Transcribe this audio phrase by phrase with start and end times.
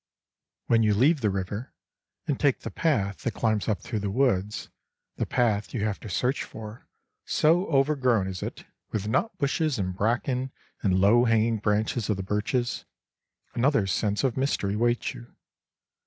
[0.65, 1.75] When you leave the river,
[2.25, 6.43] and take the path that climbs up through the woods—the path you have to search
[6.43, 6.87] for,
[7.23, 10.51] so overgrown is it with nut bushes and bracken
[10.81, 15.35] and low hanging branches of the birches—another sense of mystery awaits you.